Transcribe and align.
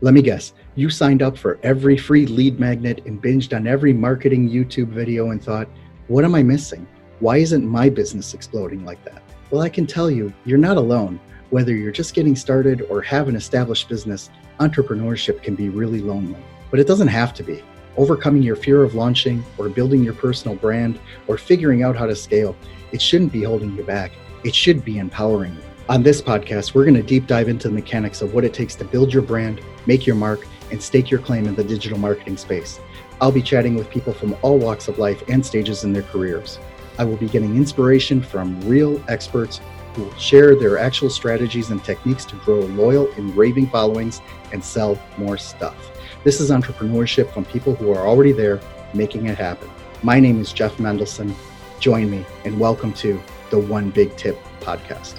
Let 0.00 0.14
me 0.14 0.22
guess, 0.22 0.52
you 0.76 0.90
signed 0.90 1.22
up 1.22 1.36
for 1.36 1.58
every 1.64 1.96
free 1.96 2.24
lead 2.24 2.60
magnet 2.60 3.02
and 3.04 3.20
binged 3.20 3.56
on 3.56 3.66
every 3.66 3.92
marketing 3.92 4.48
YouTube 4.48 4.90
video 4.90 5.30
and 5.30 5.42
thought, 5.42 5.68
what 6.06 6.24
am 6.24 6.36
I 6.36 6.42
missing? 6.44 6.86
Why 7.18 7.38
isn't 7.38 7.66
my 7.66 7.88
business 7.88 8.32
exploding 8.32 8.84
like 8.84 9.04
that? 9.04 9.24
Well, 9.50 9.60
I 9.60 9.68
can 9.68 9.88
tell 9.88 10.08
you, 10.08 10.32
you're 10.44 10.56
not 10.56 10.76
alone. 10.76 11.18
Whether 11.50 11.74
you're 11.74 11.90
just 11.90 12.14
getting 12.14 12.36
started 12.36 12.82
or 12.82 13.02
have 13.02 13.26
an 13.26 13.34
established 13.34 13.88
business, 13.88 14.30
entrepreneurship 14.60 15.42
can 15.42 15.56
be 15.56 15.68
really 15.68 16.00
lonely. 16.00 16.38
But 16.70 16.78
it 16.78 16.86
doesn't 16.86 17.08
have 17.08 17.34
to 17.34 17.42
be. 17.42 17.64
Overcoming 17.96 18.44
your 18.44 18.54
fear 18.54 18.84
of 18.84 18.94
launching 18.94 19.42
or 19.56 19.68
building 19.68 20.04
your 20.04 20.14
personal 20.14 20.56
brand 20.56 21.00
or 21.26 21.36
figuring 21.38 21.82
out 21.82 21.96
how 21.96 22.06
to 22.06 22.14
scale, 22.14 22.54
it 22.92 23.02
shouldn't 23.02 23.32
be 23.32 23.42
holding 23.42 23.74
you 23.74 23.82
back. 23.82 24.12
It 24.44 24.54
should 24.54 24.84
be 24.84 24.98
empowering 24.98 25.56
you. 25.56 25.67
On 25.90 26.02
this 26.02 26.20
podcast, 26.20 26.74
we're 26.74 26.84
going 26.84 26.96
to 26.96 27.02
deep 27.02 27.26
dive 27.26 27.48
into 27.48 27.68
the 27.68 27.74
mechanics 27.74 28.20
of 28.20 28.34
what 28.34 28.44
it 28.44 28.52
takes 28.52 28.74
to 28.74 28.84
build 28.84 29.10
your 29.10 29.22
brand, 29.22 29.62
make 29.86 30.06
your 30.06 30.16
mark, 30.16 30.46
and 30.70 30.82
stake 30.82 31.10
your 31.10 31.18
claim 31.18 31.46
in 31.46 31.54
the 31.54 31.64
digital 31.64 31.98
marketing 31.98 32.36
space. 32.36 32.78
I'll 33.22 33.32
be 33.32 33.40
chatting 33.40 33.74
with 33.74 33.88
people 33.88 34.12
from 34.12 34.36
all 34.42 34.58
walks 34.58 34.88
of 34.88 34.98
life 34.98 35.22
and 35.30 35.44
stages 35.44 35.84
in 35.84 35.94
their 35.94 36.02
careers. 36.02 36.58
I 36.98 37.06
will 37.06 37.16
be 37.16 37.26
getting 37.26 37.56
inspiration 37.56 38.20
from 38.20 38.60
real 38.68 39.02
experts 39.08 39.62
who 39.94 40.02
will 40.02 40.14
share 40.16 40.54
their 40.54 40.76
actual 40.76 41.08
strategies 41.08 41.70
and 41.70 41.82
techniques 41.82 42.26
to 42.26 42.36
grow 42.36 42.60
loyal 42.60 43.10
and 43.12 43.34
raving 43.34 43.70
followings 43.70 44.20
and 44.52 44.62
sell 44.62 45.00
more 45.16 45.38
stuff. 45.38 45.98
This 46.22 46.38
is 46.38 46.50
entrepreneurship 46.50 47.32
from 47.32 47.46
people 47.46 47.74
who 47.74 47.92
are 47.92 48.06
already 48.06 48.32
there 48.32 48.60
making 48.92 49.24
it 49.24 49.38
happen. 49.38 49.70
My 50.02 50.20
name 50.20 50.38
is 50.38 50.52
Jeff 50.52 50.76
Mendelson. 50.76 51.34
Join 51.80 52.10
me 52.10 52.26
and 52.44 52.60
welcome 52.60 52.92
to 52.92 53.18
the 53.48 53.58
One 53.58 53.88
Big 53.88 54.14
Tip 54.18 54.38
podcast. 54.60 55.18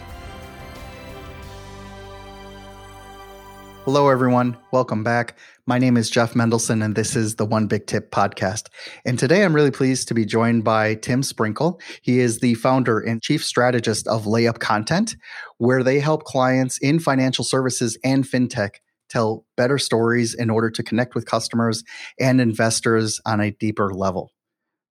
Hello, 3.91 4.07
everyone. 4.07 4.55
Welcome 4.71 5.03
back. 5.03 5.35
My 5.65 5.79
name 5.79 5.97
is 5.97 6.11
Jeff 6.11 6.35
Mendelson, 6.35 6.85
and 6.85 6.95
this 6.95 7.15
is 7.15 7.37
the 7.37 7.45
One 7.45 7.65
Big 7.65 7.87
Tip 7.87 8.11
podcast. 8.11 8.67
And 9.03 9.17
today 9.17 9.43
I'm 9.43 9.55
really 9.55 9.71
pleased 9.71 10.07
to 10.09 10.13
be 10.13 10.25
joined 10.25 10.63
by 10.63 10.93
Tim 10.93 11.23
Sprinkle. 11.23 11.81
He 12.03 12.19
is 12.19 12.37
the 12.37 12.53
founder 12.53 12.99
and 12.99 13.19
chief 13.19 13.43
strategist 13.43 14.07
of 14.07 14.25
Layup 14.25 14.59
Content, 14.59 15.15
where 15.57 15.81
they 15.81 15.99
help 15.99 16.23
clients 16.25 16.77
in 16.77 16.99
financial 16.99 17.43
services 17.43 17.97
and 18.03 18.25
fintech 18.25 18.75
tell 19.09 19.43
better 19.57 19.79
stories 19.79 20.35
in 20.35 20.51
order 20.51 20.69
to 20.69 20.83
connect 20.83 21.15
with 21.15 21.25
customers 21.25 21.83
and 22.19 22.39
investors 22.39 23.19
on 23.25 23.41
a 23.41 23.49
deeper 23.49 23.91
level. 23.91 24.31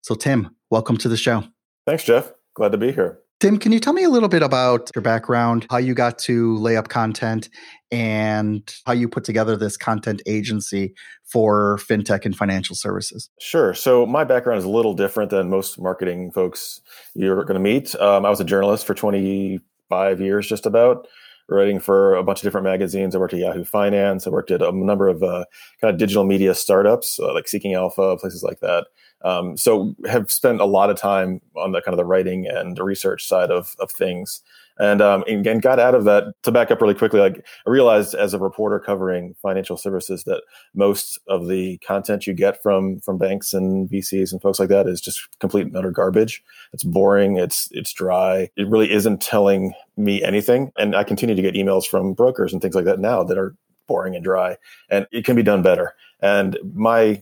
So, 0.02 0.16
Tim, 0.16 0.56
welcome 0.70 0.96
to 0.96 1.08
the 1.08 1.16
show. 1.16 1.44
Thanks, 1.86 2.02
Jeff. 2.02 2.32
Glad 2.54 2.72
to 2.72 2.78
be 2.78 2.90
here. 2.90 3.20
Tim, 3.40 3.56
can 3.56 3.70
you 3.70 3.78
tell 3.78 3.92
me 3.92 4.02
a 4.02 4.08
little 4.08 4.28
bit 4.28 4.42
about 4.42 4.90
your 4.96 5.02
background, 5.02 5.64
how 5.70 5.76
you 5.76 5.94
got 5.94 6.18
to 6.20 6.56
Layup 6.56 6.88
Content, 6.88 7.48
and 7.92 8.74
how 8.84 8.92
you 8.92 9.08
put 9.08 9.22
together 9.22 9.56
this 9.56 9.76
content 9.76 10.20
agency 10.26 10.92
for 11.24 11.78
fintech 11.78 12.24
and 12.24 12.36
financial 12.36 12.74
services? 12.74 13.30
Sure. 13.38 13.74
So, 13.74 14.04
my 14.06 14.24
background 14.24 14.58
is 14.58 14.64
a 14.64 14.68
little 14.68 14.92
different 14.92 15.30
than 15.30 15.50
most 15.50 15.80
marketing 15.80 16.32
folks 16.32 16.80
you're 17.14 17.44
going 17.44 17.54
to 17.54 17.60
meet. 17.60 17.94
Um, 17.96 18.26
I 18.26 18.30
was 18.30 18.40
a 18.40 18.44
journalist 18.44 18.84
for 18.84 18.94
25 18.94 20.20
years, 20.20 20.48
just 20.48 20.66
about 20.66 21.06
writing 21.48 21.78
for 21.78 22.16
a 22.16 22.24
bunch 22.24 22.40
of 22.40 22.42
different 22.42 22.64
magazines. 22.64 23.14
I 23.14 23.18
worked 23.18 23.34
at 23.34 23.40
Yahoo 23.40 23.64
Finance. 23.64 24.26
I 24.26 24.30
worked 24.30 24.50
at 24.50 24.62
a 24.62 24.72
number 24.72 25.06
of 25.06 25.22
uh, 25.22 25.44
kind 25.80 25.92
of 25.92 25.98
digital 25.98 26.24
media 26.24 26.54
startups 26.54 27.18
uh, 27.20 27.32
like 27.32 27.46
Seeking 27.46 27.74
Alpha, 27.74 28.16
places 28.16 28.42
like 28.42 28.58
that. 28.60 28.88
Um, 29.22 29.56
so 29.56 29.94
have 30.06 30.30
spent 30.30 30.60
a 30.60 30.64
lot 30.64 30.90
of 30.90 30.96
time 30.96 31.40
on 31.56 31.72
the 31.72 31.80
kind 31.80 31.92
of 31.92 31.96
the 31.96 32.04
writing 32.04 32.46
and 32.46 32.76
the 32.76 32.84
research 32.84 33.26
side 33.26 33.50
of, 33.50 33.74
of 33.78 33.90
things. 33.90 34.42
And, 34.80 35.02
um, 35.02 35.24
and 35.26 35.60
got 35.60 35.80
out 35.80 35.96
of 35.96 36.04
that 36.04 36.40
to 36.44 36.52
back 36.52 36.70
up 36.70 36.80
really 36.80 36.94
quickly. 36.94 37.18
Like 37.18 37.44
I 37.66 37.70
realized 37.70 38.14
as 38.14 38.32
a 38.32 38.38
reporter 38.38 38.78
covering 38.78 39.34
financial 39.42 39.76
services 39.76 40.22
that 40.22 40.42
most 40.72 41.18
of 41.26 41.48
the 41.48 41.78
content 41.78 42.28
you 42.28 42.32
get 42.32 42.62
from 42.62 43.00
from 43.00 43.18
banks 43.18 43.52
and 43.52 43.90
VCs 43.90 44.30
and 44.30 44.40
folks 44.40 44.60
like 44.60 44.68
that 44.68 44.86
is 44.86 45.00
just 45.00 45.28
complete 45.40 45.66
and 45.66 45.76
utter 45.76 45.90
garbage. 45.90 46.44
It's 46.72 46.84
boring. 46.84 47.38
It's 47.38 47.68
it's 47.72 47.92
dry. 47.92 48.50
It 48.56 48.68
really 48.68 48.92
isn't 48.92 49.20
telling 49.20 49.74
me 49.96 50.22
anything. 50.22 50.70
And 50.78 50.94
I 50.94 51.02
continue 51.02 51.34
to 51.34 51.42
get 51.42 51.56
emails 51.56 51.84
from 51.84 52.14
brokers 52.14 52.52
and 52.52 52.62
things 52.62 52.76
like 52.76 52.84
that 52.84 53.00
now 53.00 53.24
that 53.24 53.36
are 53.36 53.56
boring 53.88 54.14
and 54.14 54.22
dry. 54.22 54.58
And 54.90 55.08
it 55.10 55.24
can 55.24 55.34
be 55.34 55.42
done 55.42 55.62
better. 55.62 55.96
And 56.20 56.56
my 56.74 57.20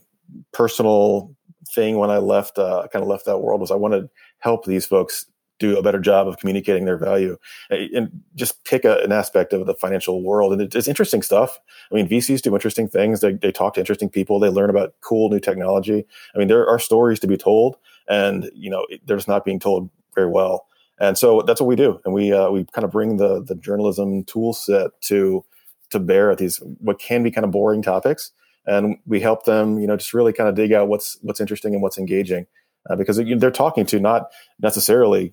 personal 0.53 1.36
thing 1.75 1.99
when 1.99 2.11
I 2.11 2.19
left, 2.19 2.59
uh, 2.59 2.87
kind 2.93 3.03
of 3.03 3.09
left 3.09 3.27
that 3.27 3.39
world 3.39 3.61
was 3.61 3.71
I 3.71 3.77
wanted 3.77 4.03
to 4.03 4.11
help 4.39 4.65
these 4.65 4.87
folks 4.87 5.27
do 5.59 5.79
a 5.79 5.83
better 5.83 5.99
job 5.99 6.29
of 6.29 6.37
communicating 6.39 6.85
their 6.85 6.99
value 6.99 7.37
and 7.71 8.11
just 8.35 8.63
pick 8.65 8.85
a, 8.85 8.99
an 8.99 9.13
aspect 9.13 9.53
of 9.53 9.67
the 9.67 9.75
financial 9.75 10.23
world. 10.23 10.53
And 10.53 10.61
it's 10.61 10.89
interesting 10.89 11.23
stuff. 11.23 11.59
I 11.91 11.95
mean, 11.95 12.09
VCs 12.09 12.43
do 12.43 12.55
interesting 12.55 12.89
things. 12.89 13.21
They, 13.21 13.33
they 13.35 13.53
talk 13.53 13.75
to 13.75 13.81
interesting 13.81 14.11
people. 14.11 14.39
They 14.39 14.49
learn 14.49 14.71
about 14.71 14.95
cool 15.01 15.31
new 15.31 15.41
technology. 15.41 16.05
I 16.35 16.39
mean, 16.39 16.49
there 16.49 16.69
are 16.69 16.79
stories 16.79 17.21
to 17.21 17.27
be 17.27 17.37
told 17.37 17.77
and, 18.09 18.51
you 18.55 18.71
know, 18.71 18.87
they're 19.07 19.17
just 19.17 19.29
not 19.29 19.45
being 19.45 19.59
told 19.59 19.91
very 20.15 20.31
well. 20.31 20.67
And 20.99 21.17
so 21.17 21.43
that's 21.43 21.61
what 21.61 21.69
we 21.69 21.77
do. 21.77 22.01
And 22.05 22.15
we, 22.15 22.33
uh, 22.33 22.51
we 22.51 22.65
kind 22.73 22.85
of 22.85 22.91
bring 22.91 23.17
the, 23.17 23.43
the 23.43 23.55
journalism 23.55 24.25
tool 24.25 24.53
set 24.53 24.91
to, 25.03 25.45
to 25.91 25.99
bear 25.99 26.31
at 26.31 26.39
these, 26.39 26.59
what 26.79 26.99
can 26.99 27.23
be 27.23 27.31
kind 27.31 27.45
of 27.45 27.51
boring 27.51 27.83
topics 27.83 28.33
and 28.67 28.99
we 29.07 29.21
help 29.21 29.45
them, 29.45 29.79
you 29.79 29.87
know, 29.87 29.97
just 29.97 30.15
really 30.15 30.33
kind 30.33 30.49
of 30.49 30.55
dig 30.55 30.73
out 30.73 30.89
what's 30.89 31.19
what's 31.23 31.41
interesting 31.41 31.75
and 31.75 31.83
what's 31.83 31.99
engaging, 31.99 32.47
uh, 32.89 32.97
because 32.97 33.17
they're 33.17 33.51
talking 33.51 33.87
to 33.87 34.01
not 34.01 34.31
necessarily 34.61 35.33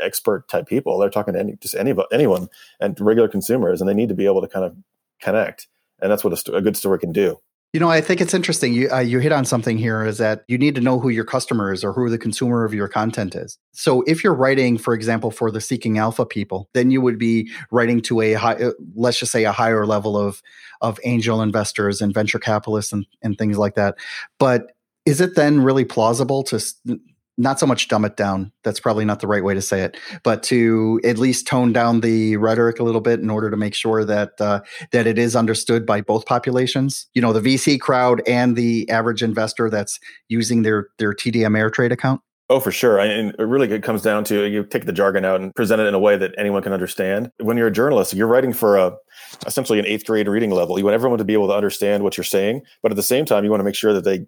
expert 0.00 0.48
type 0.48 0.66
people. 0.66 0.98
They're 0.98 1.10
talking 1.10 1.34
to 1.34 1.40
any, 1.40 1.56
just 1.60 1.74
any 1.74 1.94
anyone 2.12 2.48
and 2.80 2.98
regular 3.00 3.28
consumers, 3.28 3.80
and 3.80 3.88
they 3.88 3.94
need 3.94 4.08
to 4.08 4.14
be 4.14 4.26
able 4.26 4.40
to 4.40 4.48
kind 4.48 4.64
of 4.64 4.76
connect, 5.20 5.68
and 6.00 6.10
that's 6.10 6.24
what 6.24 6.32
a, 6.32 6.36
st- 6.36 6.56
a 6.56 6.60
good 6.60 6.76
story 6.76 6.98
can 6.98 7.12
do. 7.12 7.40
You 7.72 7.78
know, 7.78 7.88
I 7.88 8.00
think 8.00 8.20
it's 8.20 8.34
interesting. 8.34 8.72
You 8.72 8.90
uh, 8.90 8.98
you 8.98 9.20
hit 9.20 9.30
on 9.30 9.44
something 9.44 9.78
here 9.78 10.04
is 10.04 10.18
that 10.18 10.42
you 10.48 10.58
need 10.58 10.74
to 10.74 10.80
know 10.80 10.98
who 10.98 11.08
your 11.08 11.24
customer 11.24 11.72
is 11.72 11.84
or 11.84 11.92
who 11.92 12.10
the 12.10 12.18
consumer 12.18 12.64
of 12.64 12.74
your 12.74 12.88
content 12.88 13.36
is. 13.36 13.58
So 13.70 14.02
if 14.08 14.24
you're 14.24 14.34
writing, 14.34 14.76
for 14.76 14.92
example, 14.92 15.30
for 15.30 15.52
the 15.52 15.60
Seeking 15.60 15.96
Alpha 15.96 16.26
people, 16.26 16.68
then 16.74 16.90
you 16.90 17.00
would 17.00 17.16
be 17.16 17.48
writing 17.70 18.00
to 18.02 18.22
a 18.22 18.32
high, 18.32 18.54
uh, 18.54 18.72
let's 18.96 19.20
just 19.20 19.30
say 19.30 19.44
a 19.44 19.52
higher 19.52 19.86
level 19.86 20.18
of 20.18 20.42
of 20.80 20.98
angel 21.04 21.42
investors 21.42 22.00
and 22.00 22.12
venture 22.12 22.40
capitalists 22.40 22.92
and, 22.92 23.06
and 23.22 23.38
things 23.38 23.56
like 23.56 23.76
that. 23.76 23.94
But 24.40 24.72
is 25.06 25.20
it 25.20 25.36
then 25.36 25.60
really 25.60 25.84
plausible 25.84 26.42
to 26.44 26.60
not 27.40 27.58
so 27.58 27.66
much 27.66 27.88
dumb 27.88 28.04
it 28.04 28.16
down. 28.16 28.52
That's 28.64 28.78
probably 28.78 29.06
not 29.06 29.20
the 29.20 29.26
right 29.26 29.42
way 29.42 29.54
to 29.54 29.62
say 29.62 29.80
it, 29.80 29.96
but 30.22 30.42
to 30.44 31.00
at 31.04 31.16
least 31.16 31.46
tone 31.46 31.72
down 31.72 32.00
the 32.00 32.36
rhetoric 32.36 32.78
a 32.78 32.84
little 32.84 33.00
bit 33.00 33.18
in 33.20 33.30
order 33.30 33.50
to 33.50 33.56
make 33.56 33.74
sure 33.74 34.04
that 34.04 34.38
uh, 34.40 34.60
that 34.92 35.06
it 35.06 35.18
is 35.18 35.34
understood 35.34 35.86
by 35.86 36.02
both 36.02 36.26
populations. 36.26 37.08
You 37.14 37.22
know, 37.22 37.32
the 37.32 37.40
VC 37.40 37.80
crowd 37.80 38.22
and 38.26 38.56
the 38.56 38.88
average 38.90 39.22
investor 39.22 39.70
that's 39.70 39.98
using 40.28 40.62
their 40.62 40.88
their 40.98 41.14
TD 41.14 41.36
Ameritrade 41.36 41.92
account. 41.92 42.20
Oh, 42.50 42.60
for 42.60 42.72
sure. 42.72 42.98
And 42.98 43.32
it 43.38 43.42
really 43.42 43.78
comes 43.78 44.02
down 44.02 44.24
to 44.24 44.46
you 44.46 44.64
take 44.64 44.84
the 44.84 44.92
jargon 44.92 45.24
out 45.24 45.40
and 45.40 45.54
present 45.54 45.80
it 45.80 45.86
in 45.86 45.94
a 45.94 46.00
way 46.00 46.16
that 46.18 46.34
anyone 46.36 46.62
can 46.62 46.72
understand. 46.72 47.30
When 47.38 47.56
you're 47.56 47.68
a 47.68 47.72
journalist, 47.72 48.12
you're 48.12 48.26
writing 48.26 48.52
for 48.52 48.76
a 48.76 48.92
essentially 49.46 49.78
an 49.78 49.86
eighth 49.86 50.04
grade 50.04 50.28
reading 50.28 50.50
level. 50.50 50.76
You 50.76 50.84
want 50.84 50.94
everyone 50.94 51.18
to 51.18 51.24
be 51.24 51.32
able 51.32 51.46
to 51.46 51.54
understand 51.54 52.02
what 52.02 52.16
you're 52.16 52.24
saying, 52.24 52.62
but 52.82 52.92
at 52.92 52.96
the 52.96 53.04
same 53.04 53.24
time, 53.24 53.44
you 53.44 53.50
want 53.50 53.60
to 53.60 53.64
make 53.64 53.76
sure 53.76 53.92
that 53.94 54.04
they 54.04 54.26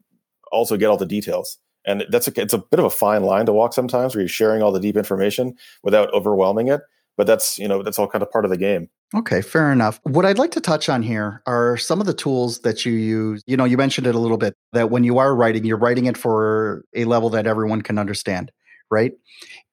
also 0.52 0.76
get 0.76 0.86
all 0.86 0.96
the 0.96 1.04
details 1.04 1.58
and 1.84 2.04
that's 2.10 2.28
a, 2.28 2.40
it's 2.40 2.54
a 2.54 2.58
bit 2.58 2.78
of 2.78 2.86
a 2.86 2.90
fine 2.90 3.22
line 3.22 3.46
to 3.46 3.52
walk 3.52 3.72
sometimes 3.72 4.14
where 4.14 4.22
you're 4.22 4.28
sharing 4.28 4.62
all 4.62 4.72
the 4.72 4.80
deep 4.80 4.96
information 4.96 5.54
without 5.82 6.12
overwhelming 6.12 6.68
it 6.68 6.80
but 7.16 7.26
that's 7.26 7.58
you 7.58 7.68
know 7.68 7.82
that's 7.82 7.98
all 7.98 8.08
kind 8.08 8.22
of 8.22 8.30
part 8.30 8.44
of 8.44 8.50
the 8.50 8.56
game. 8.56 8.88
Okay 9.14 9.42
fair 9.42 9.70
enough. 9.70 10.00
What 10.04 10.24
i'd 10.24 10.38
like 10.38 10.50
to 10.52 10.60
touch 10.60 10.88
on 10.88 11.02
here 11.02 11.42
are 11.46 11.76
some 11.76 12.00
of 12.00 12.06
the 12.06 12.14
tools 12.14 12.60
that 12.60 12.84
you 12.84 12.92
use. 12.92 13.42
You 13.46 13.56
know 13.56 13.64
you 13.64 13.76
mentioned 13.76 14.06
it 14.06 14.14
a 14.14 14.18
little 14.18 14.38
bit 14.38 14.56
that 14.72 14.90
when 14.90 15.04
you 15.04 15.18
are 15.18 15.34
writing 15.34 15.64
you're 15.64 15.76
writing 15.76 16.06
it 16.06 16.16
for 16.16 16.84
a 16.94 17.04
level 17.04 17.30
that 17.30 17.46
everyone 17.46 17.82
can 17.82 17.98
understand 17.98 18.50
right 18.92 19.12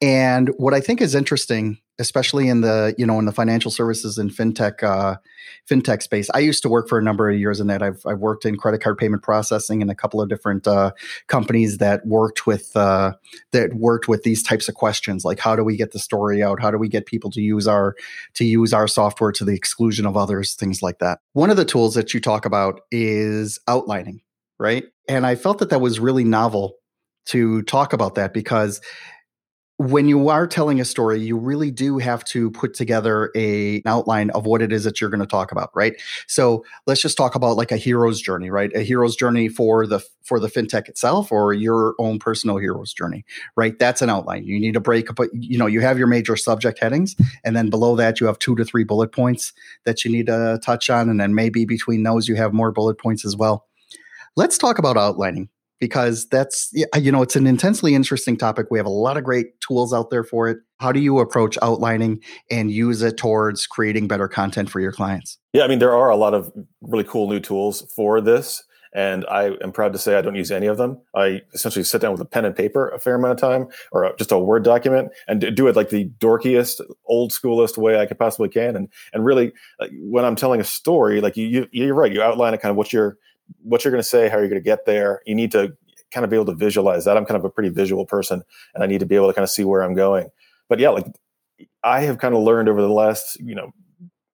and 0.02 0.50
what 0.58 0.74
i 0.74 0.80
think 0.80 1.02
is 1.02 1.14
interesting 1.14 1.78
especially 2.00 2.48
in 2.48 2.62
the 2.62 2.96
you 2.98 3.06
know 3.06 3.20
in 3.20 3.26
the 3.26 3.32
financial 3.32 3.70
services 3.70 4.18
and 4.18 4.32
fintech 4.32 4.82
uh, 4.82 5.18
fintech 5.70 6.02
space. 6.02 6.30
I 6.34 6.40
used 6.40 6.64
to 6.64 6.70
work 6.70 6.88
for 6.88 6.98
a 6.98 7.04
number 7.04 7.30
of 7.30 7.38
years 7.38 7.60
in 7.60 7.68
that. 7.68 7.84
I've 7.84 8.02
I've 8.06 8.20
worked 8.20 8.46
in 8.46 8.56
credit 8.56 8.82
card 8.82 8.98
payment 8.98 9.22
processing 9.22 9.82
in 9.82 9.90
a 9.90 9.96
couple 9.96 10.22
of 10.22 10.30
different 10.30 10.66
uh, 10.66 10.92
companies 11.28 11.78
that 11.78 12.06
worked 12.08 12.48
with 12.48 12.76
uh, 12.76 13.14
that 13.52 13.76
worked 13.76 14.08
with 14.08 14.24
these 14.24 14.42
types 14.42 14.70
of 14.70 14.76
questions, 14.76 15.26
like 15.26 15.40
how 15.40 15.56
do 15.56 15.64
we 15.64 15.76
get 15.76 15.92
the 15.92 16.00
story 16.00 16.42
out? 16.42 16.62
How 16.62 16.72
do 16.72 16.78
we 16.78 16.88
get 16.88 17.06
people 17.06 17.30
to 17.32 17.42
use 17.42 17.68
our 17.68 17.96
to 18.36 18.46
use 18.46 18.74
our 18.74 18.88
software 18.88 19.34
to 19.34 19.46
the 19.46 19.54
exclusion 19.54 20.06
of 20.06 20.16
others? 20.18 20.56
Things 20.56 20.82
like 20.82 21.00
that. 21.00 21.20
One 21.34 21.50
of 21.50 21.58
the 21.58 21.66
tools 21.66 21.94
that 21.96 22.14
you 22.14 22.22
talk 22.22 22.46
about 22.46 22.82
is 22.92 23.60
outlining, 23.68 24.22
right? 24.58 24.86
And 25.08 25.28
I 25.28 25.36
felt 25.36 25.60
that 25.60 25.70
that 25.70 25.82
was 25.82 26.00
really 26.00 26.24
novel 26.24 26.76
to 27.26 27.62
talk 27.64 27.94
about 27.94 28.16
that 28.16 28.34
because 28.34 28.82
when 29.80 30.10
you 30.10 30.28
are 30.28 30.46
telling 30.46 30.82
a 30.82 30.86
story, 30.86 31.22
you 31.22 31.38
really 31.38 31.72
do 31.72 32.00
have 32.00 32.26
to 32.26 32.52
put 32.52 32.74
together 32.74 33.32
a, 33.34 33.78
an 33.78 33.84
outline 33.86 34.30
of 34.32 34.46
what 34.46 34.62
it 34.62 34.74
is 34.74 34.84
that 34.84 35.00
you're 35.00 35.10
going 35.10 35.22
to 35.22 35.26
talk 35.26 35.54
about, 35.54 35.72
right? 35.74 35.94
So 36.28 36.66
let's 36.86 37.02
just 37.02 37.16
talk 37.16 37.34
about 37.34 37.56
like 37.56 37.72
a 37.72 37.78
hero's 37.78 38.20
journey, 38.20 38.50
right? 38.50 38.70
A 38.76 38.82
hero's 38.82 39.16
journey 39.16 39.48
for 39.48 39.88
the 39.88 40.02
for 40.22 40.38
the 40.38 40.50
fintech 40.50 40.90
itself, 40.90 41.32
or 41.32 41.54
your 41.54 41.96
own 41.98 42.20
personal 42.20 42.58
hero's 42.58 42.92
journey, 42.92 43.24
right? 43.56 43.80
That's 43.80 44.02
an 44.02 44.10
outline. 44.10 44.44
You 44.44 44.60
need 44.60 44.74
to 44.74 44.82
break, 44.82 45.16
but 45.16 45.30
you 45.34 45.58
know 45.58 45.66
you 45.66 45.80
have 45.80 45.98
your 45.98 46.08
major 46.08 46.36
subject 46.36 46.80
headings, 46.80 47.16
and 47.46 47.56
then 47.56 47.70
below 47.70 47.96
that 47.96 48.20
you 48.20 48.28
have 48.28 48.38
two 48.38 48.58
to 48.58 48.66
three 48.66 48.84
bullet 48.84 49.14
points 49.14 49.54
that 49.86 50.04
you 50.04 50.12
need 50.12 50.28
to 50.28 50.60
touch 50.62 50.90
on, 50.90 51.10
and 51.10 51.22
then 51.22 51.34
maybe 51.34 51.64
between 51.64 52.04
those 52.04 52.28
you 52.28 52.36
have 52.36 52.52
more 52.52 52.74
bullet 52.74 52.98
points 52.98 53.24
as 53.24 53.38
well. 53.38 53.66
Let's 54.36 54.58
talk 54.58 54.78
about 54.78 54.98
outlining 54.98 55.48
because 55.80 56.28
that's 56.28 56.72
you 56.96 57.12
know 57.12 57.22
it's 57.22 57.36
an 57.36 57.48
intensely 57.48 57.96
interesting 57.96 58.38
topic. 58.38 58.68
We 58.70 58.80
have 58.80 58.86
a 58.86 58.90
lot 58.90 59.18
of 59.18 59.24
great 59.24 59.60
tools 59.62 59.94
out 59.94 60.10
there 60.10 60.24
for 60.24 60.50
it. 60.50 60.58
How 60.80 60.92
do 60.92 61.00
you 61.00 61.20
approach 61.20 61.58
outlining 61.62 62.22
and 62.50 62.72
use 62.72 63.02
it 63.02 63.18
towards 63.18 63.68
creating 63.68 64.08
better 64.08 64.28
content 64.28 64.70
for 64.70 64.80
your 64.80 64.92
clients? 64.92 65.38
Yeah 65.54 65.64
i 65.64 65.68
mean 65.68 65.80
there 65.80 65.96
are 65.96 66.10
a 66.10 66.16
lot 66.16 66.34
of 66.34 66.52
really 66.82 67.04
cool 67.04 67.30
new 67.30 67.40
tools 67.40 67.82
for 67.96 68.22
this 68.22 68.64
and 68.94 69.26
i 69.30 69.52
am 69.62 69.72
proud 69.72 69.94
to 69.94 70.00
say 70.00 70.16
i 70.16 70.22
don't 70.22 70.36
use 70.36 70.52
any 70.52 70.68
of 70.68 70.78
them. 70.78 71.00
I 71.16 71.42
essentially 71.54 71.84
sit 71.84 72.02
down 72.02 72.12
with 72.12 72.22
a 72.22 72.26
pen 72.26 72.46
and 72.46 72.56
paper 72.56 72.90
a 72.90 73.00
fair 73.00 73.16
amount 73.16 73.34
of 73.34 73.40
time 73.40 73.68
or 73.92 74.14
just 74.18 74.32
a 74.32 74.40
word 74.40 74.64
document 74.64 75.12
and 75.28 75.56
do 75.56 75.68
it 75.68 75.76
like 75.76 75.90
the 75.90 76.10
dorkiest 76.20 76.82
old 77.06 77.32
schoolest 77.32 77.78
way 77.78 78.00
i 78.00 78.06
could 78.06 78.20
possibly 78.20 78.50
can 78.50 78.76
and 78.76 78.90
and 79.14 79.26
really 79.26 79.52
when 80.02 80.26
i'm 80.26 80.36
telling 80.36 80.62
a 80.62 80.64
story 80.66 81.22
like 81.22 81.38
you, 81.38 81.48
you 81.48 81.68
you're 81.72 81.96
right 81.96 82.14
you 82.14 82.22
outline 82.22 82.54
it 82.54 82.62
kind 82.62 82.72
of 82.72 82.78
what 82.78 82.94
you're 82.94 83.18
what 83.62 83.84
you're 83.84 83.92
going 83.92 84.04
to 84.04 84.08
say, 84.08 84.30
how 84.30 84.38
you're 84.38 84.50
going 84.50 84.62
to 84.62 84.66
get 84.66 84.86
there. 84.86 85.22
You 85.26 85.36
need 85.36 85.52
to 85.52 85.76
kind 86.12 86.24
of 86.24 86.30
be 86.30 86.36
able 86.36 86.46
to 86.46 86.56
visualize 86.56 87.06
that. 87.06 87.18
I'm 87.18 87.26
kind 87.26 87.38
of 87.38 87.46
a 87.46 87.50
pretty 87.50 87.70
visual 87.70 88.06
person, 88.06 88.44
and 88.74 88.84
I 88.84 88.88
need 88.88 89.00
to 89.00 89.06
be 89.06 89.16
able 89.16 89.28
to 89.28 89.34
kind 89.34 89.44
of 89.44 89.50
see 89.50 89.64
where 89.64 89.82
I'm 89.82 89.94
going. 89.94 90.30
But 90.68 90.80
yeah, 90.80 90.90
like 90.90 91.06
I 91.84 92.02
have 92.02 92.18
kind 92.20 92.36
of 92.36 92.42
learned 92.42 92.70
over 92.70 92.82
the 92.82 92.90
last 92.90 93.40
you 93.40 93.56
know 93.56 93.72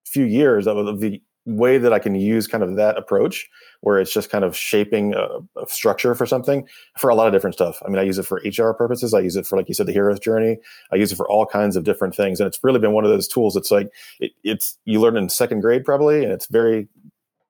few 0.06 0.26
years 0.26 0.68
of 0.68 1.00
the 1.00 1.22
way 1.46 1.78
that 1.78 1.94
I 1.94 2.00
can 2.00 2.16
use 2.16 2.48
kind 2.48 2.64
of 2.64 2.76
that 2.76 2.98
approach, 2.98 3.48
where 3.82 4.00
it's 4.00 4.12
just 4.12 4.32
kind 4.32 4.44
of 4.44 4.58
shaping 4.58 5.14
a, 5.14 5.28
a, 5.60 5.68
structure 5.68 6.16
for 6.16 6.26
something 6.26 6.68
for 6.98 7.12
a 7.12 7.16
lot 7.16 7.28
of 7.28 7.34
different 7.34 7.54
stuff. 7.54 7.80
I 7.86 7.90
mean, 7.90 8.00
I 8.00 8.02
use 8.02 8.18
it 8.18 8.26
for 8.26 8.42
HR 8.44 8.74
purposes. 8.74 9.14
I 9.14 9.20
use 9.20 9.36
it 9.36 9.46
for, 9.46 9.56
like 9.56 9.68
you 9.68 9.76
said, 9.76 9.86
the 9.86 9.94
hero's 9.94 10.20
journey. 10.20 10.58
I 10.92 10.96
use 10.96 11.12
it 11.12 11.18
for 11.18 11.30
all 11.30 11.46
kinds 11.46 11.76
of 11.76 11.84
different 11.84 12.16
things, 12.16 12.40
and 12.40 12.48
it's 12.48 12.60
really 12.64 12.80
been 12.80 12.94
one 12.94 13.06
of 13.06 13.12
those 13.12 13.28
tools. 13.28 13.56
It's 13.56 13.70
like 13.70 13.92
it, 14.20 14.32
it's 14.44 14.78
you 14.86 15.00
learn 15.00 15.18
in 15.18 15.30
second 15.30 15.62
grade 15.62 15.86
probably, 15.86 16.24
and 16.24 16.32
it's 16.32 16.48
very 16.48 16.88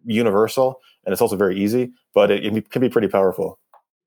universal 0.05 0.81
and 1.05 1.13
it's 1.13 1.21
also 1.21 1.35
very 1.35 1.59
easy, 1.59 1.91
but 2.13 2.31
it, 2.31 2.45
it 2.45 2.69
can 2.71 2.81
be 2.81 2.89
pretty 2.89 3.07
powerful. 3.07 3.59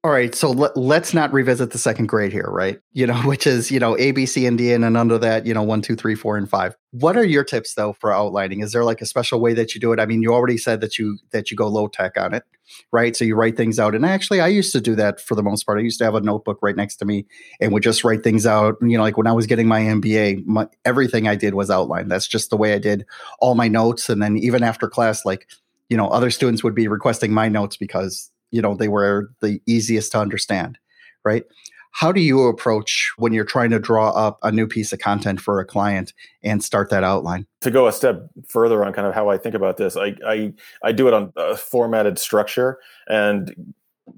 All 0.05 0.13
right, 0.13 0.33
so 0.33 0.53
let, 0.53 0.77
us 0.77 1.13
not 1.13 1.33
revisit 1.33 1.73
the 1.73 1.79
second 1.79 2.07
grade 2.07 2.31
here, 2.31 2.47
right? 2.49 2.79
You 2.93 3.09
know, 3.09 3.17
which 3.25 3.49
is 3.49 3.71
you 3.71 3.81
know 3.81 3.99
A, 3.99 4.13
B, 4.13 4.27
C, 4.27 4.47
and 4.47 4.57
D, 4.57 4.73
and 4.73 4.85
then 4.85 4.95
under 4.95 5.19
that, 5.19 5.45
you 5.45 5.53
know, 5.53 5.65
one, 5.65 5.83
two, 5.83 5.97
three, 5.97 6.15
four, 6.15 6.37
and 6.37 6.49
five. 6.49 6.77
What 6.93 7.17
are 7.17 7.25
your 7.25 7.43
tips 7.43 7.75
though 7.75 7.95
for 7.95 8.13
outlining? 8.13 8.61
Is 8.61 8.71
there 8.71 8.85
like 8.85 9.01
a 9.01 9.07
special 9.07 9.41
way 9.41 9.55
that 9.55 9.75
you 9.75 9.81
do 9.81 9.93
it? 9.93 9.99
I 9.99 10.07
mean, 10.07 10.23
you 10.23 10.33
already 10.33 10.57
said 10.57 10.81
that 10.83 11.01
you 11.01 11.19
that 11.33 11.51
you 11.51 11.57
go 11.57 11.67
low 11.67 11.89
tech 11.89 12.17
on 12.17 12.33
it, 12.33 12.45
right? 12.93 13.17
So 13.17 13.25
you 13.25 13.35
write 13.35 13.57
things 13.57 13.81
out, 13.81 13.97
and 13.97 14.07
actually, 14.07 14.41
I 14.41 14.47
used 14.47 14.71
to 14.73 14.81
do 14.81 14.95
that 14.95 15.21
for 15.21 15.35
the 15.35 15.43
most 15.43 15.65
part. 15.65 15.81
I 15.81 15.83
used 15.83 15.99
to 15.99 16.05
have 16.05 16.15
a 16.15 16.21
notebook 16.21 16.61
right 16.63 16.77
next 16.77 16.97
to 16.99 17.05
me 17.05 17.27
and 17.61 17.73
would 17.73 17.83
just 17.83 18.05
write 18.05 18.23
things 18.23 18.47
out. 18.47 18.77
You 18.81 18.99
know, 18.99 19.03
like 19.03 19.17
when 19.17 19.27
I 19.27 19.33
was 19.33 19.49
getting 19.49 19.67
my 19.67 19.81
MBA, 19.81 20.47
my, 20.47 20.69
everything 20.85 21.27
I 21.27 21.35
did 21.35 21.55
was 21.55 21.71
outlined. 21.71 22.09
That's 22.09 22.29
just 22.29 22.51
the 22.51 22.57
way 22.57 22.73
I 22.73 22.79
did 22.79 23.05
all 23.41 23.57
my 23.57 23.67
notes, 23.67 24.09
and 24.09 24.23
then 24.23 24.39
even 24.39 24.63
after 24.63 24.89
class, 24.89 25.25
like 25.25 25.49
you 25.89 25.97
know 25.97 26.09
other 26.09 26.31
students 26.31 26.63
would 26.63 26.75
be 26.75 26.89
requesting 26.89 27.33
my 27.33 27.49
notes 27.49 27.77
because 27.77 28.31
you 28.51 28.63
know 28.63 28.75
they 28.75 28.89
were 28.89 29.31
the 29.41 29.61
easiest 29.67 30.13
to 30.13 30.19
understand 30.19 30.79
right 31.25 31.45
how 31.93 32.13
do 32.13 32.21
you 32.21 32.47
approach 32.47 33.13
when 33.17 33.33
you're 33.33 33.45
trying 33.45 33.71
to 33.71 33.79
draw 33.79 34.11
up 34.11 34.39
a 34.43 34.53
new 34.53 34.67
piece 34.67 34.93
of 34.93 34.99
content 34.99 35.41
for 35.41 35.59
a 35.59 35.65
client 35.65 36.13
and 36.43 36.63
start 36.63 36.91
that 36.91 37.05
outline 37.05 37.47
to 37.61 37.71
go 37.71 37.87
a 37.87 37.93
step 37.93 38.29
further 38.49 38.85
on 38.85 38.93
kind 38.93 39.07
of 39.07 39.15
how 39.15 39.29
i 39.29 39.37
think 39.37 39.55
about 39.55 39.77
this 39.77 39.97
i 39.97 40.15
i, 40.27 40.53
I 40.83 40.93
do 40.93 41.09
it 41.09 41.15
on 41.15 41.33
a 41.37 41.57
formatted 41.57 42.19
structure 42.19 42.79
and 43.09 43.75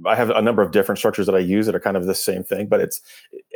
I 0.06 0.14
have 0.14 0.30
a 0.30 0.42
number 0.42 0.62
of 0.62 0.70
different 0.70 0.98
structures 0.98 1.26
that 1.26 1.34
I 1.34 1.40
use 1.40 1.66
that 1.66 1.74
are 1.74 1.80
kind 1.80 1.96
of 1.96 2.06
the 2.06 2.14
same 2.14 2.44
thing, 2.44 2.68
but 2.68 2.80
it's 2.80 3.00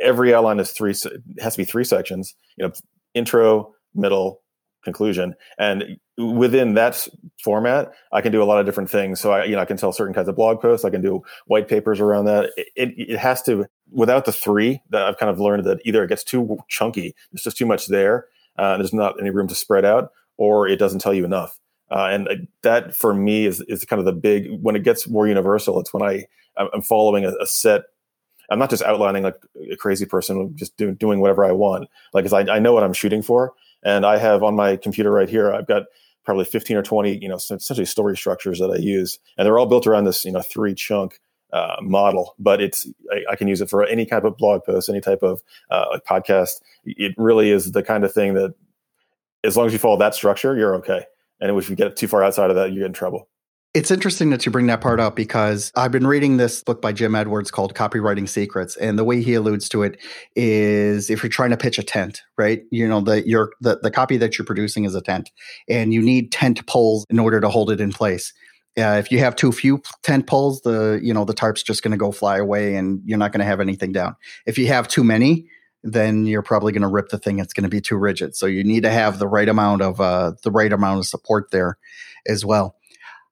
every 0.01 0.33
outline 0.33 0.59
is 0.59 0.71
three 0.71 0.93
has 1.39 1.53
to 1.53 1.57
be 1.57 1.65
three 1.65 1.83
sections. 1.83 2.35
You 2.57 2.65
know, 2.65 2.73
intro, 3.13 3.73
middle, 3.93 4.41
conclusion. 4.85 5.35
And 5.57 5.97
within 6.17 6.75
that 6.75 7.05
format, 7.43 7.91
I 8.13 8.21
can 8.21 8.31
do 8.31 8.41
a 8.41 8.45
lot 8.45 8.59
of 8.59 8.65
different 8.65 8.89
things. 8.89 9.19
So 9.19 9.31
I, 9.31 9.43
you 9.43 9.55
know, 9.55 9.61
I 9.61 9.65
can 9.65 9.75
tell 9.75 9.91
certain 9.91 10.13
kinds 10.13 10.29
of 10.29 10.35
blog 10.37 10.61
posts. 10.61 10.85
I 10.85 10.89
can 10.89 11.01
do 11.01 11.21
white 11.47 11.67
papers 11.67 11.99
around 11.99 12.25
that. 12.25 12.51
It, 12.55 12.67
it, 12.75 12.89
it 12.97 13.17
has 13.17 13.41
to, 13.43 13.65
without 13.91 14.23
the 14.23 14.31
three 14.31 14.81
that 14.91 15.01
I've 15.01 15.17
kind 15.17 15.29
of 15.29 15.39
learned 15.39 15.65
that 15.65 15.79
either 15.83 16.03
it 16.03 16.07
gets 16.07 16.23
too 16.23 16.57
chunky, 16.69 17.13
there's 17.31 17.43
just 17.43 17.57
too 17.57 17.65
much 17.65 17.87
there, 17.87 18.27
uh, 18.57 18.77
there's 18.77 18.93
not 18.93 19.19
any 19.19 19.31
room 19.31 19.49
to 19.49 19.55
spread 19.55 19.83
out, 19.83 20.11
or 20.37 20.67
it 20.67 20.77
doesn't 20.77 20.99
tell 20.99 21.13
you 21.13 21.25
enough. 21.25 21.59
Uh, 21.91 22.07
and 22.09 22.47
that 22.63 22.95
for 22.95 23.13
me 23.13 23.45
is, 23.45 23.61
is 23.67 23.83
kind 23.83 23.99
of 23.99 24.05
the 24.05 24.13
big, 24.13 24.47
when 24.61 24.75
it 24.77 24.83
gets 24.83 25.09
more 25.09 25.27
universal, 25.27 25.79
it's 25.79 25.93
when 25.93 26.01
I, 26.01 26.25
I'm 26.57 26.81
following 26.81 27.25
a, 27.25 27.33
a 27.41 27.45
set 27.45 27.83
I'm 28.49 28.59
not 28.59 28.69
just 28.69 28.83
outlining 28.83 29.23
like 29.23 29.37
a 29.71 29.75
crazy 29.75 30.05
person, 30.05 30.55
just 30.55 30.77
do, 30.77 30.91
doing 30.91 31.19
whatever 31.19 31.45
I 31.45 31.51
want. 31.51 31.89
Like, 32.13 32.25
cause 32.25 32.33
I, 32.33 32.41
I 32.41 32.59
know 32.59 32.73
what 32.73 32.83
I'm 32.83 32.93
shooting 32.93 33.21
for. 33.21 33.53
And 33.85 34.05
I 34.05 34.17
have 34.17 34.43
on 34.43 34.55
my 34.55 34.75
computer 34.75 35.11
right 35.11 35.29
here, 35.29 35.53
I've 35.53 35.67
got 35.67 35.83
probably 36.25 36.43
15 36.43 36.75
or 36.75 36.81
20, 36.81 37.19
you 37.21 37.29
know, 37.29 37.35
essentially 37.35 37.85
story 37.85 38.17
structures 38.17 38.59
that 38.59 38.71
I 38.71 38.77
use. 38.77 39.19
And 39.37 39.45
they're 39.45 39.57
all 39.57 39.67
built 39.67 39.87
around 39.87 40.05
this, 40.05 40.25
you 40.25 40.31
know, 40.31 40.41
three 40.41 40.73
chunk 40.73 41.19
uh, 41.53 41.77
model, 41.81 42.35
but 42.39 42.59
it's, 42.59 42.87
I, 43.13 43.33
I, 43.33 43.35
can 43.35 43.47
use 43.47 43.61
it 43.61 43.69
for 43.69 43.85
any 43.85 44.05
type 44.05 44.25
of 44.25 44.35
blog 44.35 44.63
post, 44.65 44.89
any 44.89 44.99
type 44.99 45.21
of 45.21 45.41
uh, 45.69 45.85
like 45.91 46.03
podcast. 46.03 46.61
It 46.83 47.13
really 47.17 47.51
is 47.51 47.71
the 47.71 47.83
kind 47.83 48.03
of 48.03 48.11
thing 48.11 48.33
that 48.33 48.55
as 49.43 49.55
long 49.55 49.67
as 49.67 49.71
you 49.71 49.79
follow 49.79 49.97
that 49.97 50.15
structure, 50.15 50.57
you're 50.57 50.75
okay. 50.75 51.05
And 51.39 51.55
if 51.55 51.69
you 51.69 51.75
get 51.75 51.95
too 51.95 52.07
far 52.07 52.23
outside 52.23 52.49
of 52.49 52.55
that, 52.55 52.71
you 52.71 52.79
get 52.79 52.87
in 52.87 52.93
trouble. 52.93 53.29
It's 53.75 53.91
interesting 53.91 54.29
that 54.29 54.45
you 54.45 54.53
bring 54.53 54.67
that 54.67 54.79
part 54.79 55.01
up 55.01 55.17
because 55.17 55.69
I've 55.75 55.91
been 55.91 56.07
reading 56.07 56.37
this 56.37 56.63
book 56.63 56.81
by 56.81 56.93
Jim 56.93 57.13
Edwards 57.13 57.51
called 57.51 57.75
Copywriting 57.75 58.29
Secrets, 58.29 58.77
and 58.77 58.97
the 58.97 59.03
way 59.03 59.21
he 59.21 59.33
alludes 59.33 59.67
to 59.67 59.83
it 59.83 59.99
is 60.33 61.09
if 61.09 61.21
you're 61.21 61.29
trying 61.29 61.49
to 61.49 61.57
pitch 61.57 61.77
a 61.77 61.83
tent, 61.83 62.21
right? 62.37 62.61
You 62.71 62.87
know, 62.87 63.01
the 63.01 63.27
your 63.27 63.51
the, 63.59 63.77
the 63.83 63.91
copy 63.91 64.15
that 64.15 64.37
you're 64.37 64.45
producing 64.45 64.85
is 64.85 64.95
a 64.95 65.01
tent, 65.01 65.29
and 65.67 65.93
you 65.93 66.01
need 66.01 66.31
tent 66.31 66.65
poles 66.67 67.05
in 67.09 67.19
order 67.19 67.41
to 67.41 67.49
hold 67.49 67.69
it 67.69 67.81
in 67.81 67.91
place. 67.91 68.31
Uh, 68.79 68.95
if 68.97 69.11
you 69.11 69.19
have 69.19 69.35
too 69.35 69.51
few 69.51 69.81
tent 70.03 70.25
poles, 70.25 70.61
the 70.61 70.97
you 71.03 71.13
know 71.13 71.25
the 71.25 71.33
tarp's 71.33 71.61
just 71.61 71.83
going 71.83 71.91
to 71.91 71.97
go 71.97 72.13
fly 72.13 72.37
away, 72.37 72.77
and 72.77 73.01
you're 73.03 73.19
not 73.19 73.33
going 73.33 73.41
to 73.41 73.45
have 73.45 73.59
anything 73.59 73.91
down. 73.91 74.15
If 74.45 74.57
you 74.57 74.67
have 74.67 74.87
too 74.87 75.03
many, 75.03 75.49
then 75.83 76.25
you're 76.25 76.41
probably 76.41 76.71
going 76.71 76.81
to 76.81 76.87
rip 76.87 77.09
the 77.09 77.19
thing. 77.19 77.39
It's 77.39 77.51
going 77.51 77.63
to 77.63 77.69
be 77.69 77.81
too 77.81 77.97
rigid. 77.97 78.37
So 78.37 78.45
you 78.45 78.63
need 78.63 78.83
to 78.83 78.89
have 78.89 79.19
the 79.19 79.27
right 79.27 79.49
amount 79.49 79.81
of 79.81 79.99
uh, 79.99 80.31
the 80.43 80.51
right 80.51 80.71
amount 80.71 80.99
of 80.99 81.07
support 81.07 81.51
there 81.51 81.77
as 82.25 82.45
well. 82.45 82.77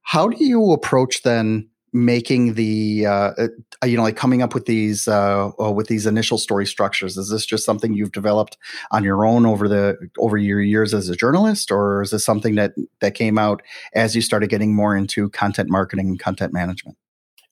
How 0.03 0.27
do 0.27 0.43
you 0.43 0.71
approach 0.71 1.23
then 1.23 1.69
making 1.93 2.55
the 2.55 3.05
uh, 3.05 3.31
uh, 3.37 3.85
you 3.85 3.95
know 3.95 4.03
like 4.03 4.15
coming 4.15 4.41
up 4.41 4.53
with 4.53 4.65
these 4.65 5.07
uh, 5.07 5.51
uh, 5.59 5.71
with 5.71 5.87
these 5.87 6.05
initial 6.05 6.37
story 6.37 6.65
structures? 6.65 7.17
Is 7.17 7.29
this 7.29 7.45
just 7.45 7.65
something 7.65 7.93
you've 7.93 8.11
developed 8.11 8.57
on 8.91 9.03
your 9.03 9.25
own 9.25 9.45
over 9.45 9.67
the 9.67 9.97
over 10.17 10.37
your 10.37 10.61
years 10.61 10.93
as 10.93 11.09
a 11.09 11.15
journalist, 11.15 11.71
or 11.71 12.01
is 12.01 12.11
this 12.11 12.25
something 12.25 12.55
that 12.55 12.73
that 12.99 13.13
came 13.13 13.37
out 13.37 13.61
as 13.93 14.15
you 14.15 14.21
started 14.21 14.49
getting 14.49 14.75
more 14.75 14.95
into 14.95 15.29
content 15.29 15.69
marketing 15.69 16.07
and 16.07 16.19
content 16.19 16.53
management? 16.53 16.97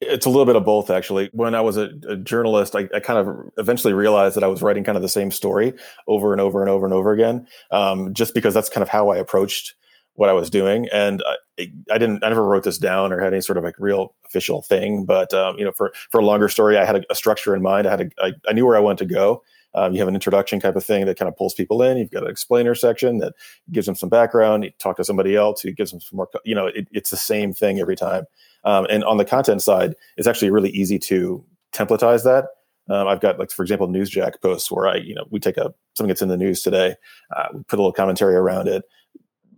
It's 0.04 0.26
a 0.26 0.30
little 0.30 0.48
bit 0.48 0.56
of 0.56 0.66
both, 0.66 0.90
actually. 0.90 1.30
When 1.32 1.54
I 1.54 1.62
was 1.62 1.78
a, 1.78 1.92
a 2.10 2.18
journalist, 2.18 2.76
I, 2.76 2.90
I, 2.92 3.00
kind 3.00 3.20
of 3.20 3.52
eventually 3.60 3.94
realized 3.94 4.36
that 4.36 4.44
I 4.44 4.48
was 4.48 4.64
writing 4.64 4.84
kind 4.84 4.96
of 4.96 5.04
the 5.04 5.10
same 5.10 5.30
story 5.30 5.74
over 6.08 6.32
and 6.32 6.42
over 6.42 6.60
and 6.60 6.72
over 6.72 6.88
and 6.88 6.94
over 6.94 7.12
again, 7.12 7.46
um, 7.70 8.12
just 8.12 8.34
because 8.34 8.56
that's 8.56 8.68
kind 8.68 8.82
of 8.82 8.90
how 8.90 9.10
I 9.10 9.18
approached 9.18 9.76
what 10.16 10.30
I 10.30 10.34
was 10.34 10.50
doing. 10.50 10.88
And 10.92 11.24
I, 11.26 11.72
I, 11.92 11.98
didn't, 11.98 12.24
I 12.24 12.30
never 12.30 12.46
wrote 12.46 12.64
this 12.64 12.78
down 12.78 13.14
or 13.14 13.20
had 13.20 13.34
any 13.34 13.42
sort 13.42 13.58
of 13.58 13.64
like 13.64 13.76
real 13.80 14.14
official 14.26 14.62
thing. 14.62 15.06
But 15.06 15.34
um, 15.34 15.58
you 15.58 15.66
know, 15.66 15.72
for 15.72 15.94
for 16.10 16.20
a 16.20 16.26
longer 16.26 16.50
story, 16.50 16.78
I 16.78 16.86
had 16.86 16.98
a, 16.98 17.04
a 17.10 17.16
structure 17.16 17.56
in 17.56 17.62
mind. 17.62 17.88
I 17.88 17.92
had 17.92 18.02
a, 18.02 18.24
I, 18.24 18.34
I 18.48 18.54
knew 18.54 18.66
where 18.66 18.78
I 18.78 18.82
wanted 18.82 19.08
to 19.08 19.14
go. 19.14 19.44
Um, 19.74 19.94
you 19.94 20.00
have 20.00 20.08
an 20.10 20.16
introduction 20.16 20.60
type 20.60 20.76
of 20.76 20.84
thing 20.84 21.06
that 21.06 21.18
kind 21.18 21.30
of 21.30 21.38
pulls 21.38 21.54
people 21.54 21.82
in. 21.82 21.98
You've 21.98 22.12
got 22.12 22.24
an 22.24 22.30
explainer 22.30 22.76
section 22.76 23.20
that 23.20 23.34
gives 23.72 23.86
them 23.86 23.96
some 23.96 24.10
background. 24.10 24.66
You 24.66 24.72
talk 24.80 24.98
to 24.98 25.04
somebody 25.06 25.36
else 25.36 25.62
who 25.62 25.72
gives 25.72 25.92
them 25.92 26.02
some 26.02 26.18
more. 26.18 26.30
You 26.44 26.56
know, 26.56 26.68
it, 26.68 26.88
it's 26.92 27.10
the 27.10 27.18
same 27.18 27.54
thing 27.54 27.80
every 27.80 27.96
time. 27.96 28.26
Um, 28.64 28.86
and 28.90 29.04
on 29.06 29.18
the 29.18 29.26
content 29.26 29.62
side, 29.62 29.96
it's 30.18 30.28
actually 30.28 30.52
really 30.52 30.72
easy 30.72 31.00
to 31.00 31.44
templatize 31.74 32.24
that. 32.26 32.48
Um, 32.90 33.08
I've 33.08 33.22
got 33.22 33.40
like, 33.40 33.52
for 33.52 33.62
example, 33.62 33.88
Newsjack 33.88 34.42
posts 34.42 34.70
where 34.72 34.88
I, 34.88 34.98
you 34.98 35.16
know, 35.16 35.26
we 35.30 35.40
take 35.40 35.58
a 35.58 35.74
something 35.96 36.10
that's 36.10 36.22
in 36.22 36.30
the 36.30 36.38
news 36.38 36.62
today, 36.62 36.96
uh, 37.36 37.48
we 37.54 37.64
put 37.64 37.80
a 37.80 37.82
little 37.82 37.94
commentary 37.94 38.36
around 38.36 38.68
it, 38.68 38.84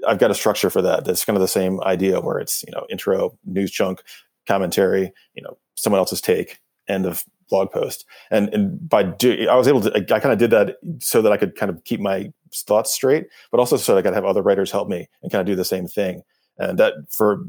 I've 0.08 0.20
got 0.20 0.32
a 0.32 0.36
structure 0.36 0.70
for 0.70 0.82
that. 0.82 1.06
That's 1.06 1.26
kind 1.26 1.38
of 1.38 1.42
the 1.42 1.48
same 1.48 1.82
idea 1.82 2.20
where 2.20 2.40
it's, 2.40 2.64
you 2.64 2.72
know, 2.72 2.86
intro, 2.90 3.38
news 3.46 3.72
chunk, 3.72 4.02
commentary, 4.48 5.12
you 5.34 5.44
know, 5.44 5.58
someone 5.76 6.00
else's 6.00 6.22
take, 6.22 6.60
end 6.88 7.06
of 7.06 7.24
blog 7.50 7.72
post. 7.72 8.06
And, 8.32 8.54
and 8.54 8.90
by 8.90 9.04
do, 9.04 9.48
I 9.50 9.56
was 9.56 9.68
able 9.68 9.82
to, 9.82 9.92
I, 9.94 10.16
I 10.16 10.20
kind 10.20 10.34
of 10.34 10.38
did 10.38 10.52
that 10.52 10.78
so 11.00 11.22
that 11.22 11.32
I 11.32 11.38
could 11.38 11.56
kind 11.56 11.70
of 11.70 11.84
keep 11.84 12.00
my 12.00 12.32
thoughts 12.54 12.92
straight, 12.92 13.28
but 13.52 13.60
also 13.60 13.78
so 13.78 13.94
that 13.94 14.00
I 14.00 14.02
could 14.02 14.14
have 14.14 14.26
other 14.26 14.42
writers 14.42 14.72
help 14.72 14.88
me 14.88 15.08
and 15.22 15.32
kind 15.32 15.42
of 15.42 15.46
do 15.46 15.56
the 15.56 15.66
same 15.66 15.88
thing. 15.88 16.22
And 16.58 16.78
that 16.80 16.94
for, 17.10 17.44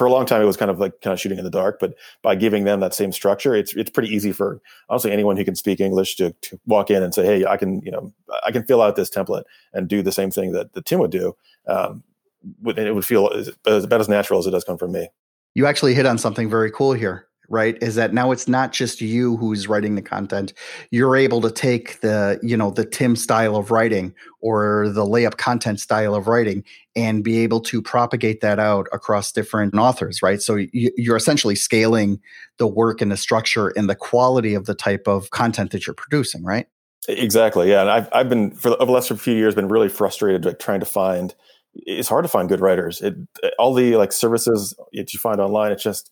for 0.00 0.06
a 0.06 0.10
long 0.10 0.24
time 0.24 0.40
it 0.40 0.46
was 0.46 0.56
kind 0.56 0.70
of 0.70 0.80
like 0.80 0.98
kind 1.02 1.12
of 1.12 1.20
shooting 1.20 1.36
in 1.36 1.44
the 1.44 1.50
dark. 1.50 1.78
But 1.78 1.92
by 2.22 2.34
giving 2.34 2.64
them 2.64 2.80
that 2.80 2.94
same 2.94 3.12
structure, 3.12 3.54
it's 3.54 3.74
it's 3.76 3.90
pretty 3.90 4.08
easy 4.08 4.32
for 4.32 4.58
honestly 4.88 5.12
anyone 5.12 5.36
who 5.36 5.44
can 5.44 5.54
speak 5.54 5.78
English 5.78 6.16
to, 6.16 6.34
to 6.40 6.58
walk 6.64 6.90
in 6.90 7.02
and 7.02 7.12
say, 7.14 7.22
hey, 7.26 7.44
I 7.44 7.58
can 7.58 7.82
you 7.82 7.90
know 7.90 8.10
I 8.42 8.50
can 8.50 8.64
fill 8.64 8.80
out 8.80 8.96
this 8.96 9.10
template 9.10 9.42
and 9.74 9.88
do 9.88 10.00
the 10.00 10.10
same 10.10 10.30
thing 10.30 10.52
that, 10.52 10.72
that 10.72 10.86
Tim 10.86 11.00
would 11.00 11.10
do. 11.10 11.36
Um, 11.66 12.02
it 12.64 12.94
would 12.94 13.04
feel 13.04 13.26
about 13.66 14.00
as 14.00 14.08
natural 14.08 14.38
as 14.38 14.46
it 14.46 14.52
does 14.52 14.64
come 14.64 14.78
from 14.78 14.92
me. 14.92 15.10
You 15.52 15.66
actually 15.66 15.92
hit 15.92 16.06
on 16.06 16.16
something 16.16 16.48
very 16.48 16.70
cool 16.70 16.94
here 16.94 17.26
right 17.50 17.76
is 17.82 17.96
that 17.96 18.14
now 18.14 18.30
it's 18.30 18.48
not 18.48 18.72
just 18.72 19.00
you 19.00 19.36
who's 19.36 19.68
writing 19.68 19.96
the 19.96 20.02
content. 20.02 20.54
You're 20.90 21.16
able 21.16 21.40
to 21.42 21.50
take 21.50 22.00
the 22.00 22.38
you 22.42 22.56
know 22.56 22.70
the 22.70 22.84
tim 22.84 23.16
style 23.16 23.56
of 23.56 23.70
writing 23.70 24.14
or 24.40 24.88
the 24.88 25.04
layup 25.04 25.36
content 25.36 25.80
style 25.80 26.14
of 26.14 26.28
writing 26.28 26.64
and 26.96 27.22
be 27.22 27.40
able 27.40 27.60
to 27.60 27.82
propagate 27.82 28.40
that 28.40 28.58
out 28.58 28.86
across 28.92 29.32
different 29.32 29.74
authors 29.74 30.22
right? 30.22 30.40
So 30.40 30.56
you, 30.72 31.12
are 31.12 31.16
essentially 31.16 31.56
scaling 31.56 32.20
the 32.58 32.66
work 32.66 33.00
and 33.00 33.10
the 33.12 33.16
structure 33.16 33.68
and 33.68 33.90
the 33.90 33.96
quality 33.96 34.54
of 34.54 34.66
the 34.66 34.74
type 34.74 35.06
of 35.06 35.30
content 35.30 35.72
that 35.72 35.86
you're 35.86 35.94
producing 35.94 36.44
right? 36.44 36.66
Exactly 37.08 37.70
yeah 37.70 37.80
and 37.80 37.90
i've, 37.90 38.08
I've 38.12 38.28
been 38.28 38.50
for 38.50 38.72
over 38.72 38.84
the 38.84 38.92
last 38.92 39.10
few 39.10 39.34
years 39.34 39.54
been 39.54 39.68
really 39.68 39.88
frustrated 39.88 40.44
like 40.44 40.58
trying 40.58 40.80
to 40.80 40.86
find 40.86 41.34
it's 41.74 42.08
hard 42.08 42.24
to 42.24 42.28
find 42.28 42.48
good 42.48 42.60
writers. 42.60 43.00
It 43.00 43.16
all 43.58 43.74
the 43.74 43.96
like 43.96 44.12
services 44.12 44.74
that 44.92 45.12
you 45.12 45.18
find 45.18 45.40
online 45.40 45.72
it's 45.72 45.82
just 45.82 46.10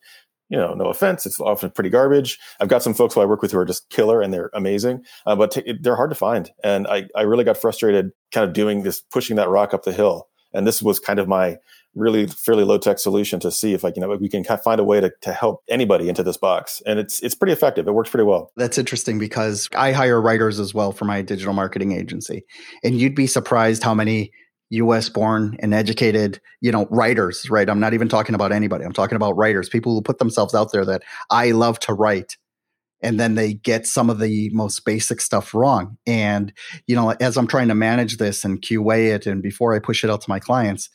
you 0.48 0.56
know, 0.56 0.74
no 0.74 0.86
offense, 0.86 1.26
it's 1.26 1.40
often 1.40 1.70
pretty 1.70 1.90
garbage. 1.90 2.38
I've 2.60 2.68
got 2.68 2.82
some 2.82 2.94
folks 2.94 3.14
who 3.14 3.20
I 3.20 3.26
work 3.26 3.42
with 3.42 3.52
who 3.52 3.58
are 3.58 3.64
just 3.64 3.88
killer 3.90 4.22
and 4.22 4.32
they're 4.32 4.50
amazing, 4.54 5.04
uh, 5.26 5.36
but 5.36 5.50
t- 5.50 5.74
they're 5.80 5.96
hard 5.96 6.10
to 6.10 6.16
find. 6.16 6.50
And 6.64 6.86
I, 6.86 7.06
I 7.14 7.22
really 7.22 7.44
got 7.44 7.58
frustrated 7.58 8.10
kind 8.32 8.46
of 8.46 8.54
doing 8.54 8.82
this, 8.82 9.00
pushing 9.00 9.36
that 9.36 9.48
rock 9.48 9.74
up 9.74 9.84
the 9.84 9.92
hill. 9.92 10.28
And 10.54 10.66
this 10.66 10.82
was 10.82 10.98
kind 10.98 11.18
of 11.18 11.28
my 11.28 11.58
really 11.94 12.26
fairly 12.26 12.64
low 12.64 12.78
tech 12.78 12.98
solution 12.98 13.40
to 13.40 13.50
see 13.50 13.74
if 13.74 13.82
like 13.82 13.96
you 13.96 14.00
know 14.00 14.16
we 14.16 14.28
can 14.28 14.44
kind 14.44 14.58
of 14.58 14.62
find 14.62 14.80
a 14.80 14.84
way 14.84 15.00
to, 15.00 15.10
to 15.20 15.32
help 15.32 15.62
anybody 15.68 16.08
into 16.08 16.22
this 16.22 16.36
box 16.36 16.82
and 16.86 16.98
it's 16.98 17.20
it's 17.20 17.34
pretty 17.34 17.52
effective 17.52 17.88
it 17.88 17.92
works 17.92 18.10
pretty 18.10 18.24
well 18.24 18.52
that's 18.56 18.78
interesting 18.78 19.18
because 19.18 19.68
i 19.74 19.90
hire 19.90 20.20
writers 20.20 20.60
as 20.60 20.72
well 20.72 20.92
for 20.92 21.06
my 21.06 21.22
digital 21.22 21.52
marketing 21.52 21.92
agency 21.92 22.44
and 22.84 23.00
you'd 23.00 23.14
be 23.14 23.26
surprised 23.26 23.82
how 23.82 23.94
many 23.94 24.30
US 24.70 25.08
born 25.08 25.56
and 25.60 25.72
educated, 25.72 26.40
you 26.60 26.70
know, 26.70 26.86
writers, 26.90 27.48
right? 27.50 27.68
I'm 27.68 27.80
not 27.80 27.94
even 27.94 28.08
talking 28.08 28.34
about 28.34 28.52
anybody. 28.52 28.84
I'm 28.84 28.92
talking 28.92 29.16
about 29.16 29.36
writers, 29.36 29.68
people 29.68 29.94
who 29.94 30.02
put 30.02 30.18
themselves 30.18 30.54
out 30.54 30.72
there 30.72 30.84
that 30.84 31.02
I 31.30 31.52
love 31.52 31.78
to 31.80 31.94
write. 31.94 32.36
And 33.00 33.18
then 33.18 33.36
they 33.36 33.54
get 33.54 33.86
some 33.86 34.10
of 34.10 34.18
the 34.18 34.50
most 34.52 34.84
basic 34.84 35.20
stuff 35.20 35.54
wrong. 35.54 35.96
And, 36.06 36.52
you 36.86 36.96
know, 36.96 37.10
as 37.10 37.36
I'm 37.36 37.46
trying 37.46 37.68
to 37.68 37.74
manage 37.74 38.16
this 38.16 38.44
and 38.44 38.60
QA 38.60 39.14
it, 39.14 39.26
and 39.26 39.42
before 39.42 39.74
I 39.74 39.78
push 39.78 40.02
it 40.02 40.10
out 40.10 40.20
to 40.22 40.30
my 40.30 40.40
clients, 40.40 40.90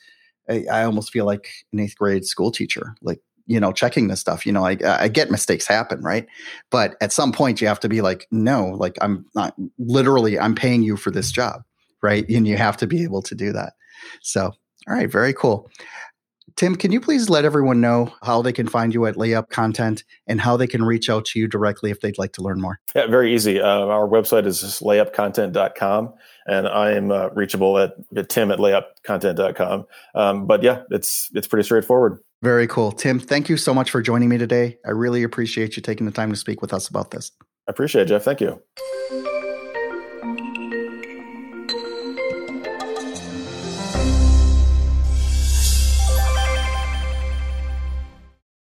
I, 0.48 0.66
I 0.70 0.84
almost 0.84 1.10
feel 1.10 1.24
like 1.24 1.48
an 1.72 1.80
eighth 1.80 1.96
grade 1.96 2.26
school 2.26 2.50
teacher, 2.50 2.94
like, 3.00 3.20
you 3.46 3.58
know, 3.58 3.72
checking 3.72 4.08
this 4.08 4.20
stuff. 4.20 4.44
You 4.44 4.52
know, 4.52 4.66
I, 4.66 4.76
I 4.84 5.08
get 5.08 5.30
mistakes 5.30 5.66
happen, 5.66 6.02
right? 6.02 6.26
But 6.70 6.96
at 7.00 7.12
some 7.12 7.32
point, 7.32 7.62
you 7.62 7.68
have 7.68 7.80
to 7.80 7.88
be 7.88 8.02
like, 8.02 8.26
no, 8.30 8.66
like 8.66 8.96
I'm 9.00 9.24
not 9.34 9.54
literally, 9.78 10.38
I'm 10.38 10.54
paying 10.54 10.82
you 10.82 10.96
for 10.96 11.10
this 11.10 11.32
job 11.32 11.62
right? 12.04 12.28
And 12.28 12.46
you 12.46 12.56
have 12.56 12.76
to 12.76 12.86
be 12.86 13.02
able 13.02 13.22
to 13.22 13.34
do 13.34 13.52
that. 13.52 13.72
So, 14.22 14.52
all 14.86 14.94
right, 14.94 15.10
very 15.10 15.32
cool. 15.32 15.70
Tim, 16.56 16.76
can 16.76 16.92
you 16.92 17.00
please 17.00 17.28
let 17.28 17.44
everyone 17.44 17.80
know 17.80 18.12
how 18.22 18.40
they 18.40 18.52
can 18.52 18.68
find 18.68 18.94
you 18.94 19.06
at 19.06 19.16
Layup 19.16 19.48
Content 19.48 20.04
and 20.28 20.40
how 20.40 20.56
they 20.56 20.68
can 20.68 20.84
reach 20.84 21.10
out 21.10 21.24
to 21.26 21.40
you 21.40 21.48
directly 21.48 21.90
if 21.90 22.00
they'd 22.00 22.18
like 22.18 22.32
to 22.34 22.42
learn 22.42 22.60
more? 22.60 22.78
Yeah, 22.94 23.08
very 23.08 23.34
easy. 23.34 23.60
Uh, 23.60 23.86
our 23.86 24.06
website 24.06 24.46
is 24.46 24.62
layupcontent.com, 24.62 26.14
and 26.46 26.68
I 26.68 26.92
am 26.92 27.10
uh, 27.10 27.30
reachable 27.30 27.78
at, 27.78 27.94
at 28.16 28.28
tim 28.28 28.52
at 28.52 28.60
layupcontent.com. 28.60 29.86
Um, 30.14 30.46
but 30.46 30.62
yeah, 30.62 30.82
it's 30.90 31.28
it's 31.34 31.48
pretty 31.48 31.64
straightforward. 31.64 32.20
Very 32.42 32.68
cool. 32.68 32.92
Tim, 32.92 33.18
thank 33.18 33.48
you 33.48 33.56
so 33.56 33.74
much 33.74 33.90
for 33.90 34.00
joining 34.00 34.28
me 34.28 34.38
today. 34.38 34.78
I 34.86 34.90
really 34.90 35.24
appreciate 35.24 35.76
you 35.76 35.82
taking 35.82 36.06
the 36.06 36.12
time 36.12 36.30
to 36.30 36.36
speak 36.36 36.62
with 36.62 36.72
us 36.72 36.88
about 36.88 37.10
this. 37.10 37.32
I 37.66 37.70
appreciate 37.70 38.02
it, 38.02 38.08
Jeff. 38.08 38.22
Thank 38.22 38.40
you. 38.40 38.62